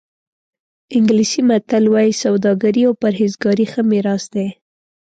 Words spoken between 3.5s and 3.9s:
ښه